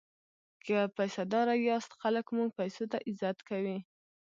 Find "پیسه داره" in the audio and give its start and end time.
0.95-1.55